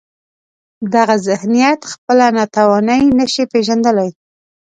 دغه 0.93 1.15
ذهنیت 1.27 1.81
خپله 1.91 2.25
ناتواني 2.37 2.99
نشي 3.19 3.43
پېژندلای. 3.51 4.09